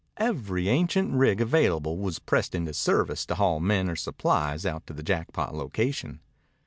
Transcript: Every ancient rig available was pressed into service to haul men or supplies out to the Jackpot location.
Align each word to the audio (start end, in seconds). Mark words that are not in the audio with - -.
Every 0.17 0.67
ancient 0.67 1.13
rig 1.13 1.41
available 1.41 1.95
was 1.99 2.17
pressed 2.17 2.55
into 2.55 2.73
service 2.73 3.23
to 3.27 3.35
haul 3.35 3.59
men 3.59 3.87
or 3.87 3.95
supplies 3.95 4.65
out 4.65 4.87
to 4.87 4.93
the 4.93 5.03
Jackpot 5.03 5.53
location. 5.53 6.21